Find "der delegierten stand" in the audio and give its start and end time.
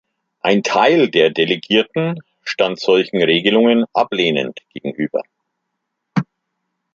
1.11-2.79